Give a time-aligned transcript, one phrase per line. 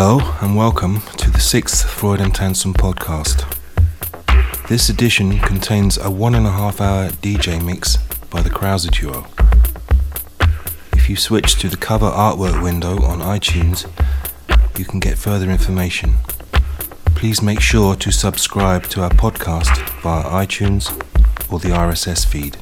[0.00, 3.42] hello and welcome to the sixth Freude am Tanzen podcast.
[4.68, 7.96] This edition contains a one and a half hour DJ mix
[8.30, 9.26] by the Krause Duo.
[10.92, 13.90] If you switch to the cover artwork window on iTunes,
[14.78, 16.14] you can get further information.
[17.16, 20.92] Please make sure to subscribe to our podcast via iTunes
[21.50, 22.56] or the RSS feed.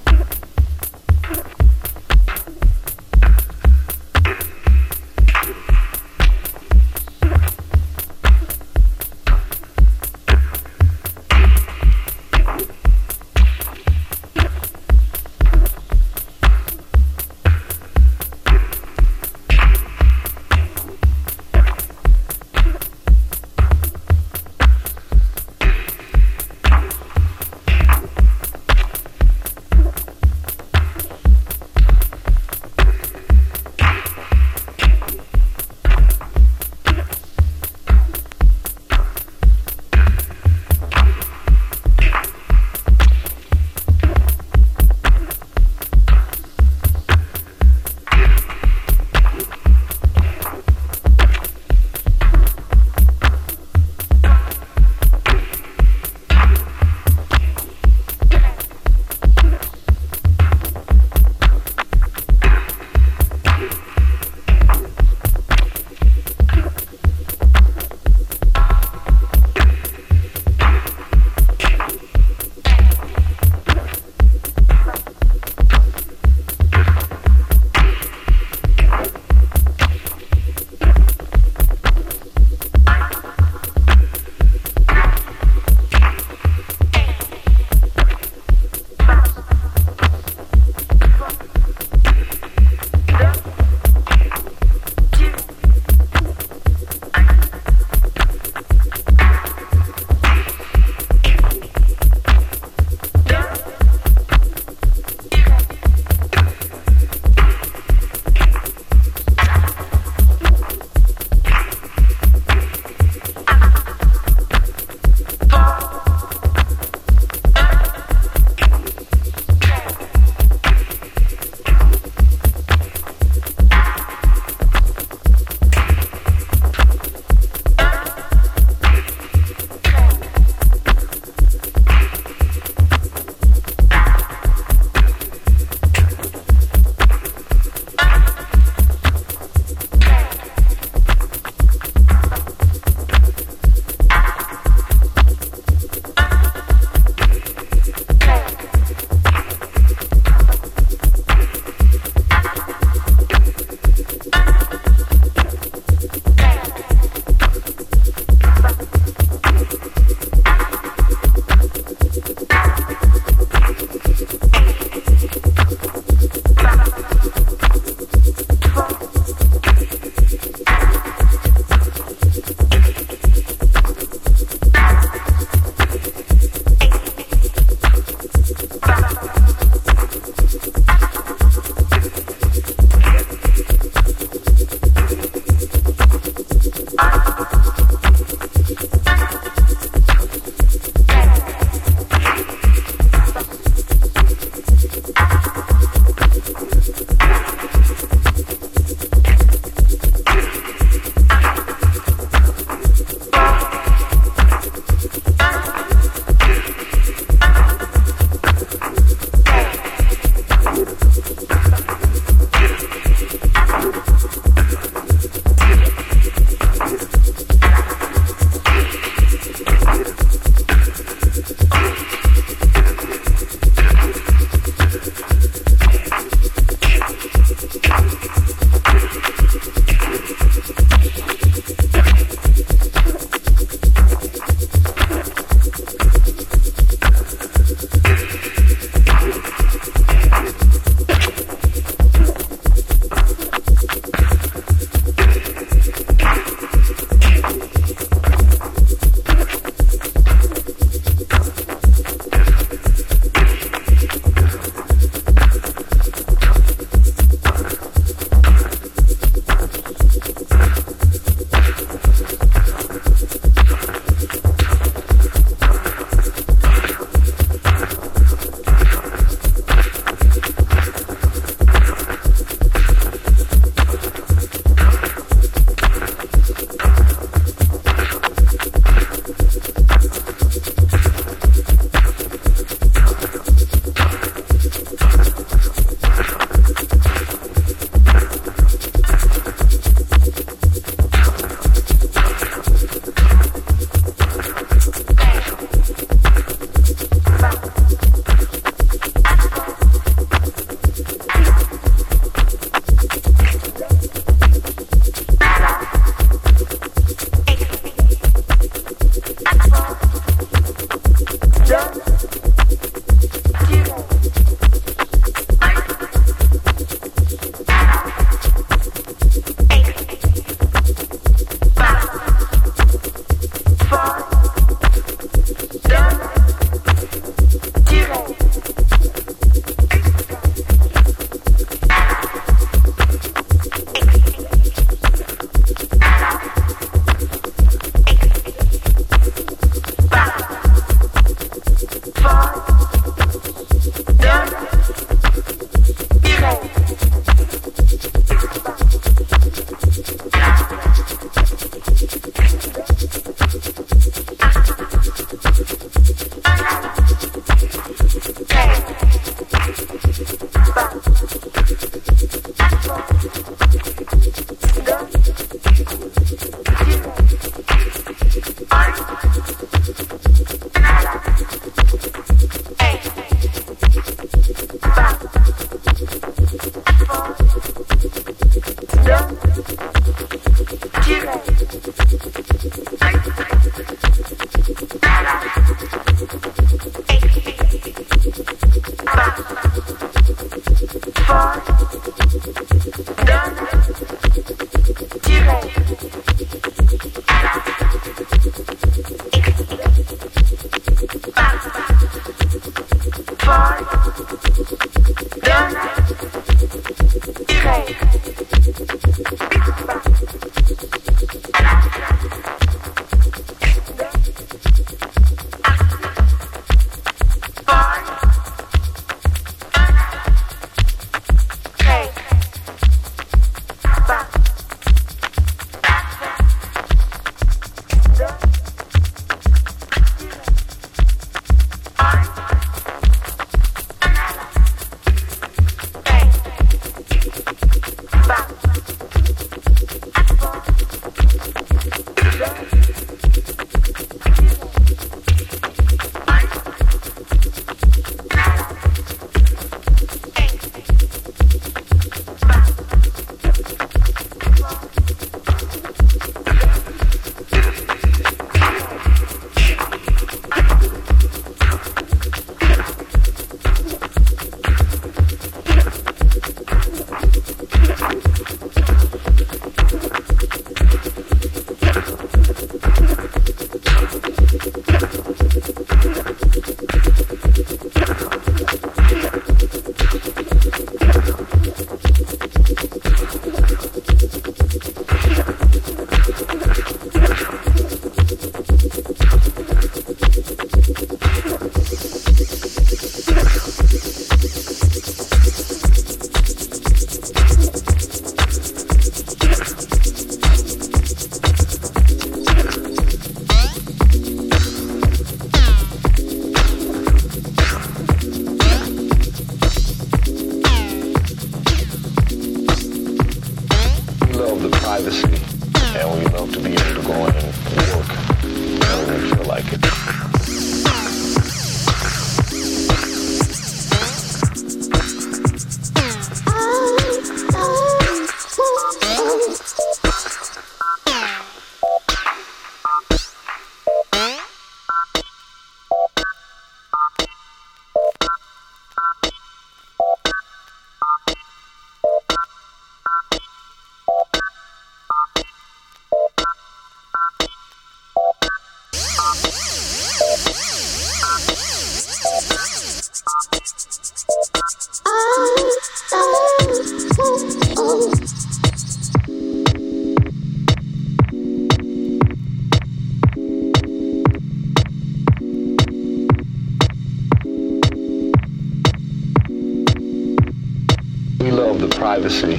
[572.28, 572.55] to see.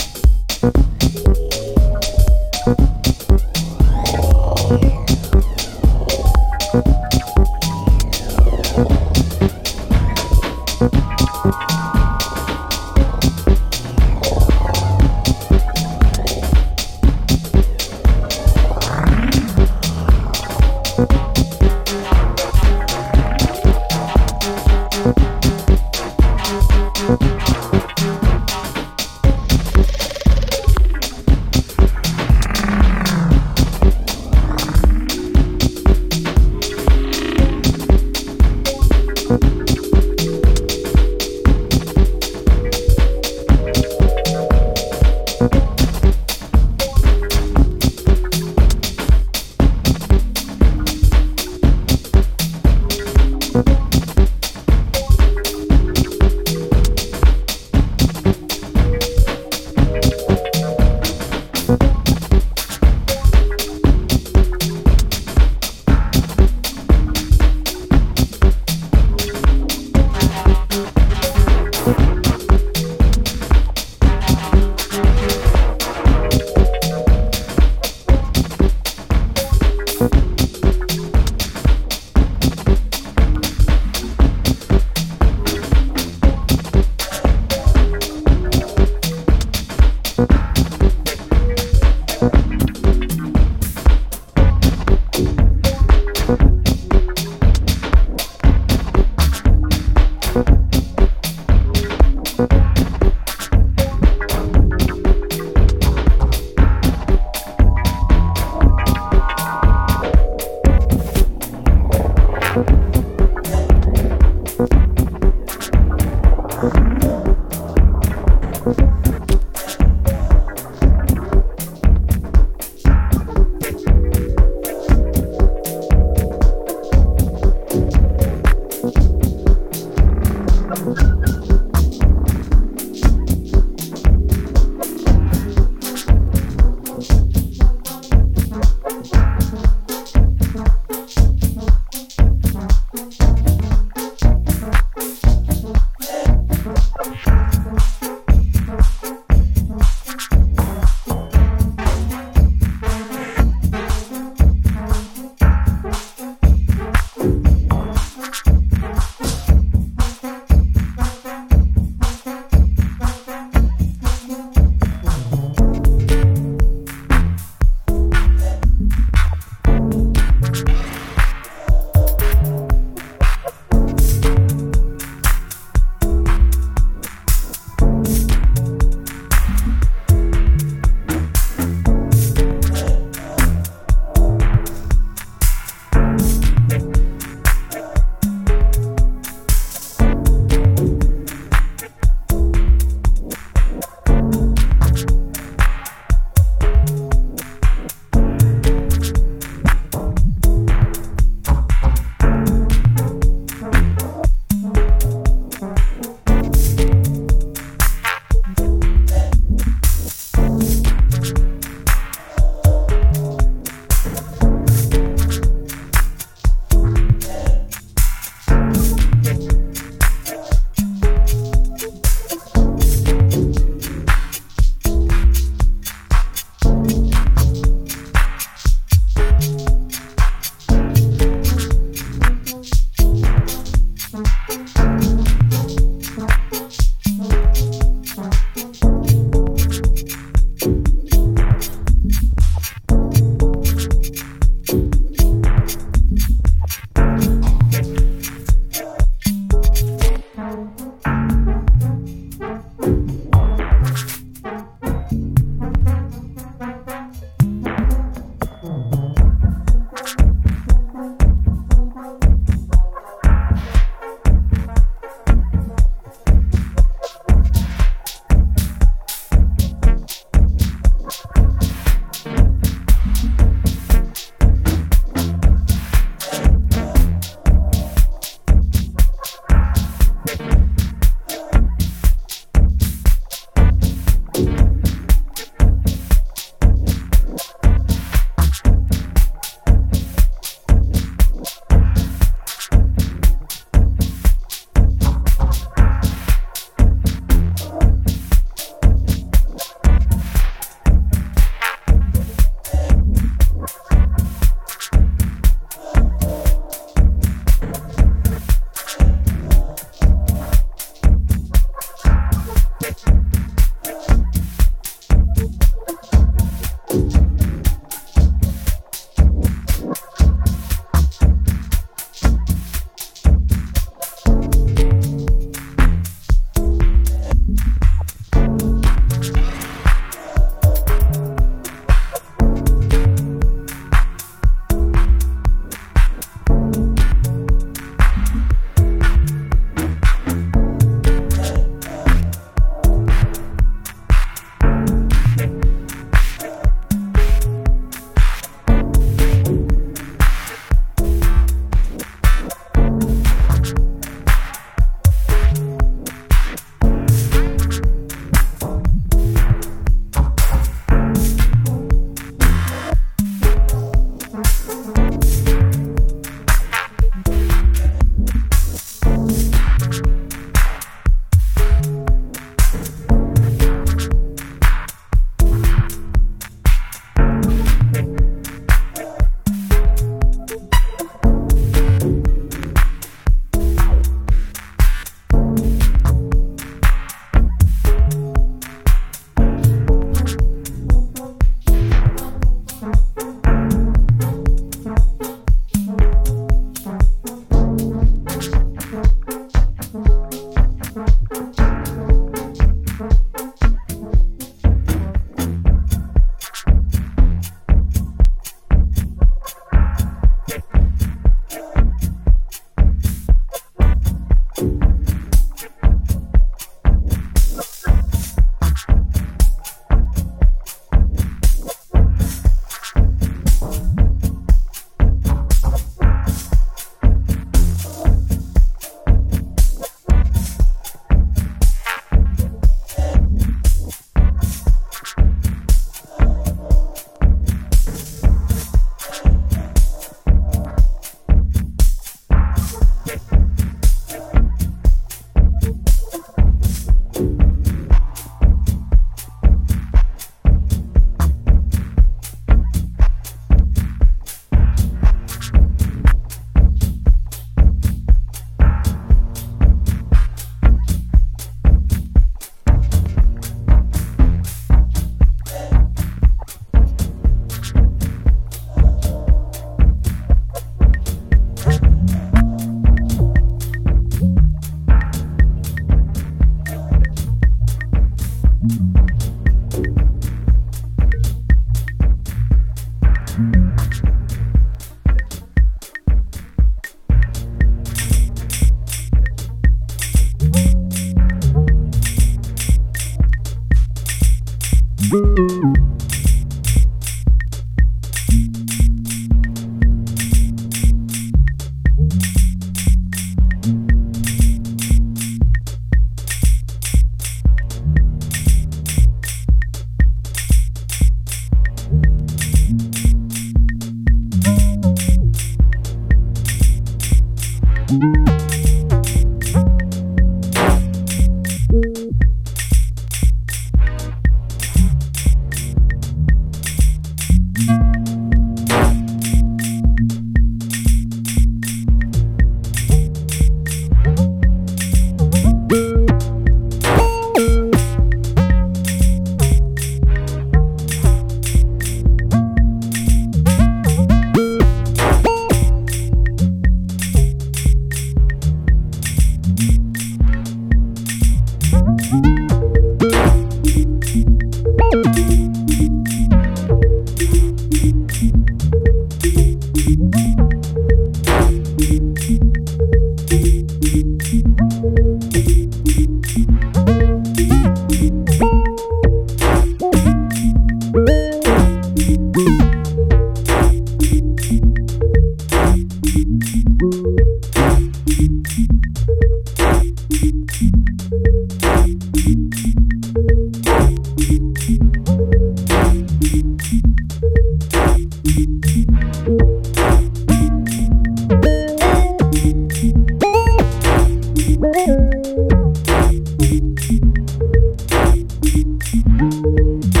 [599.31, 600.00] Thank you.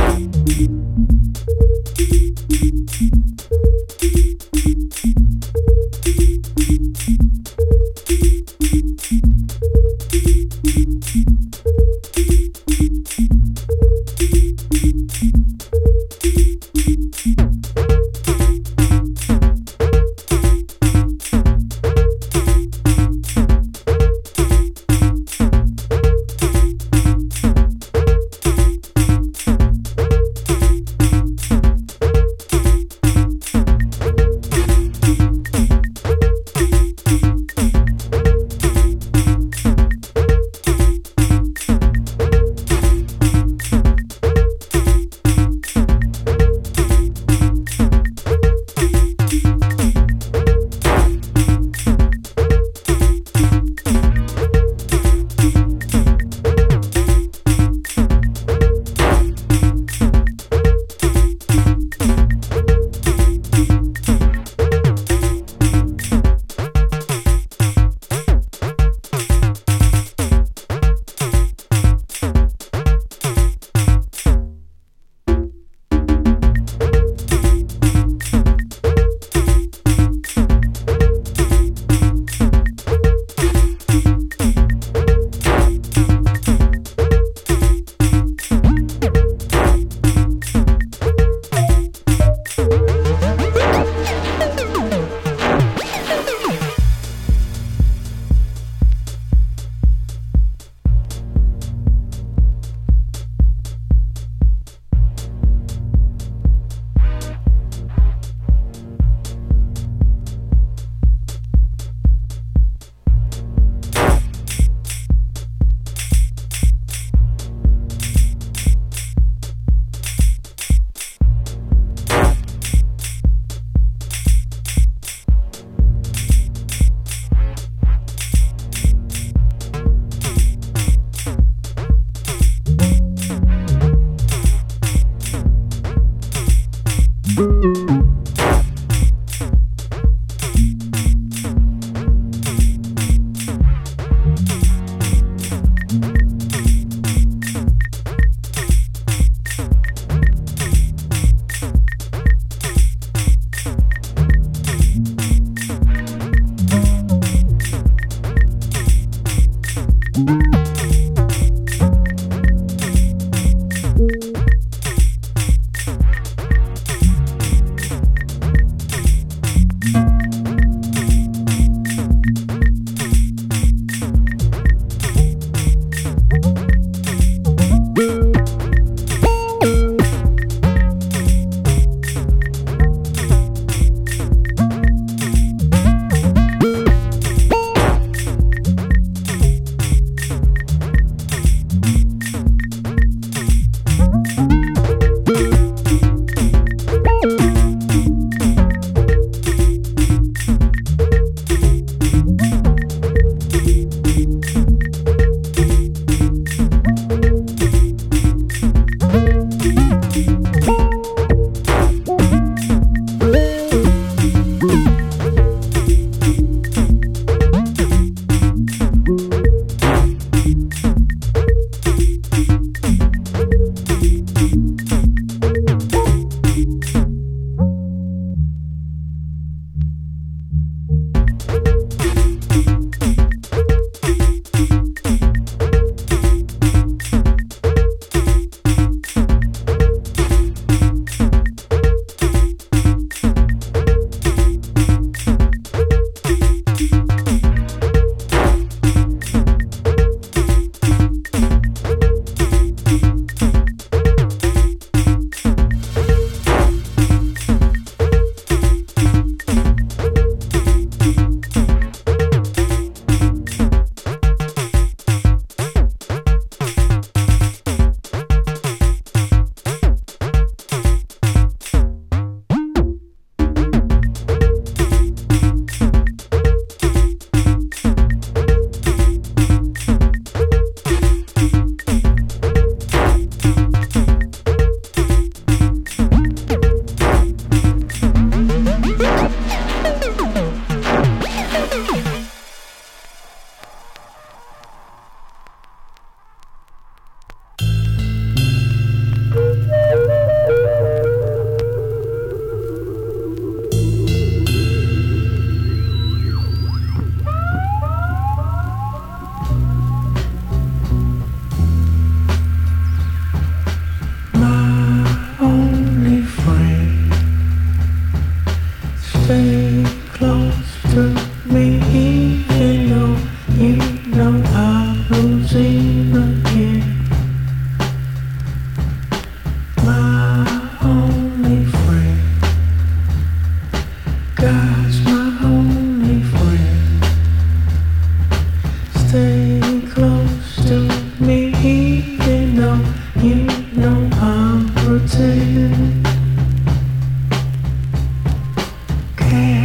[349.33, 349.60] understand.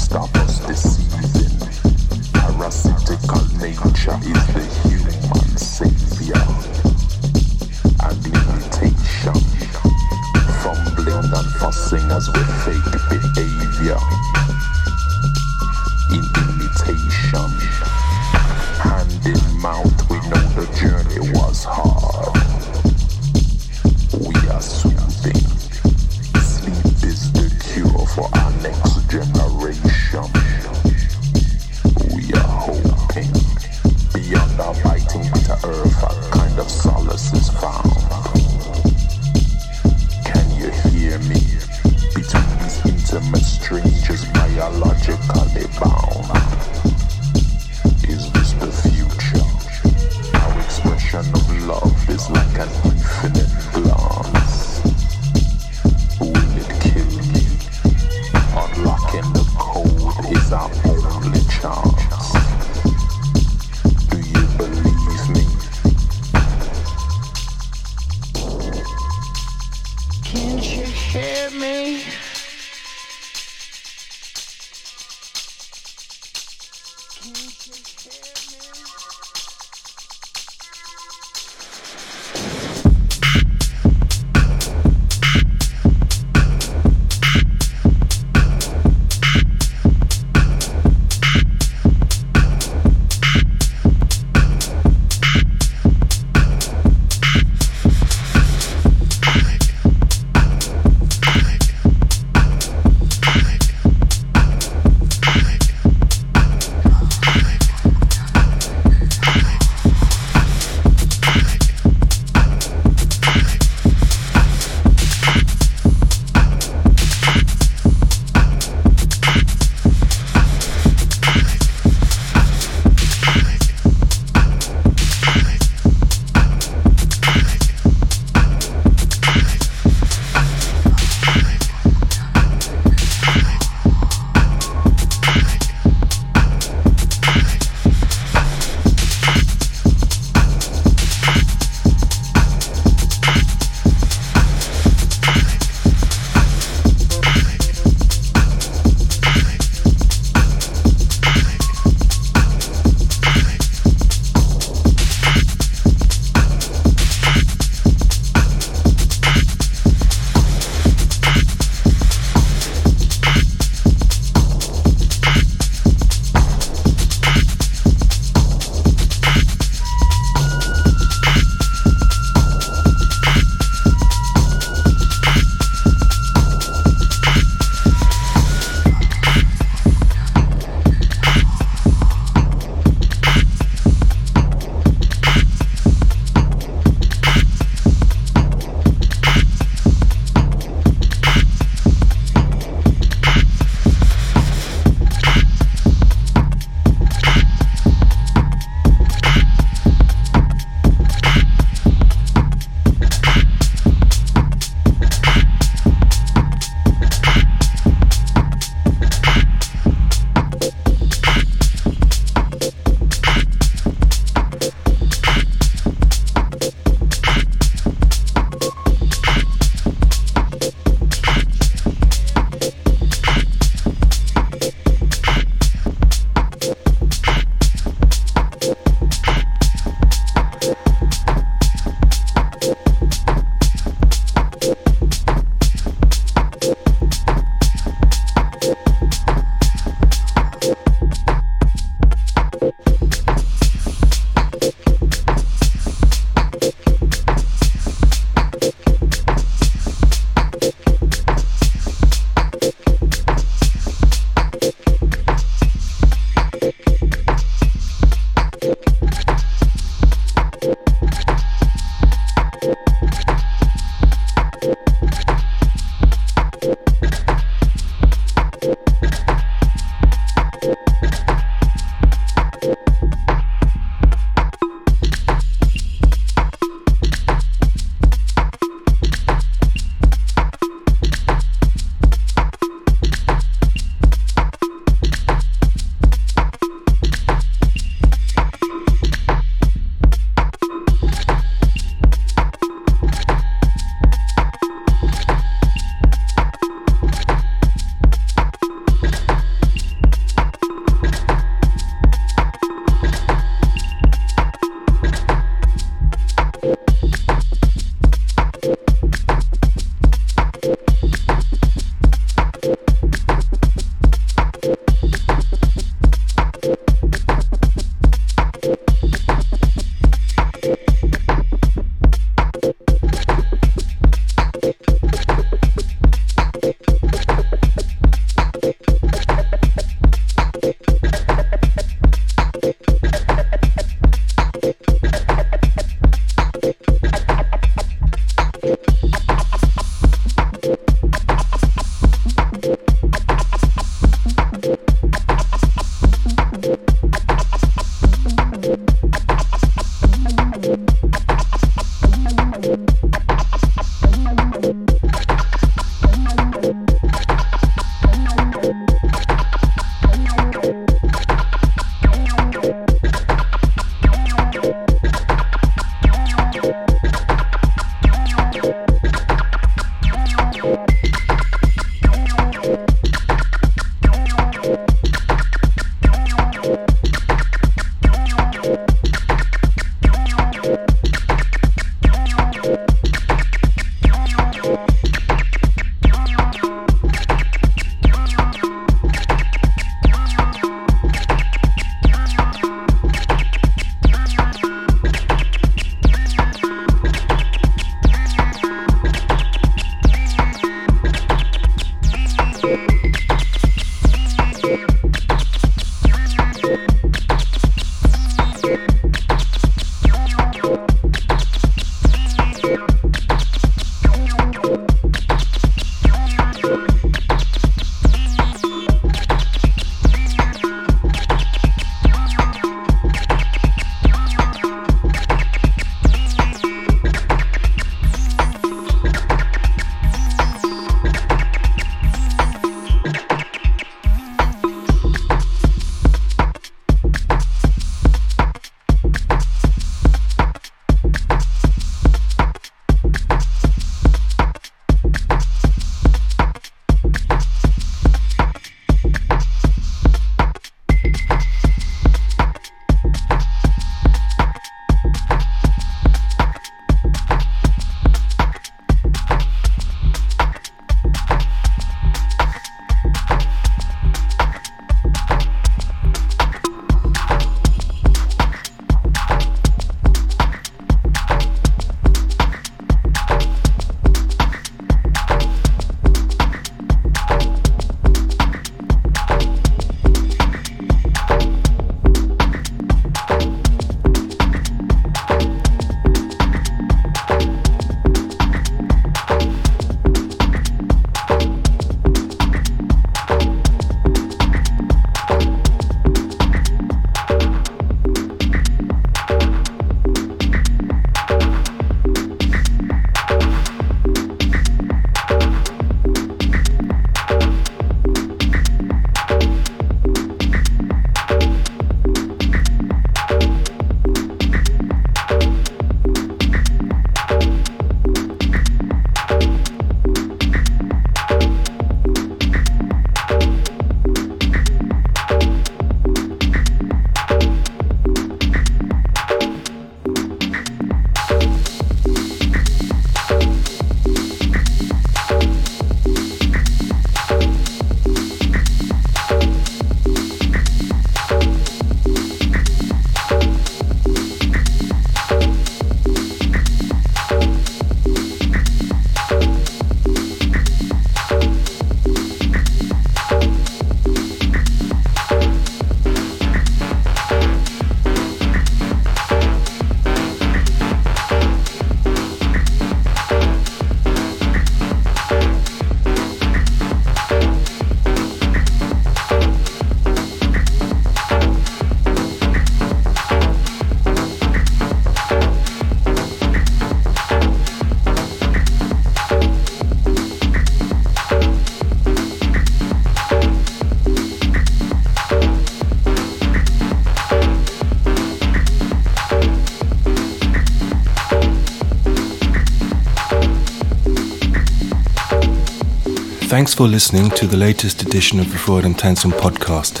[596.58, 600.00] Thanks for listening to the latest edition of the Freude am Tanzen podcast,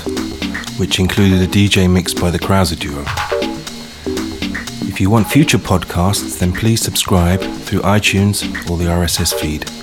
[0.76, 3.04] which included a DJ mix by the Krause Duo.
[4.88, 9.77] If you want future podcasts, then please subscribe through iTunes or the RSS feed.